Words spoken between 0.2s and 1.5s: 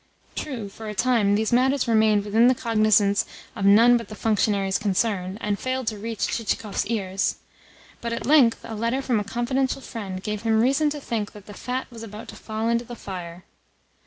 True, for a time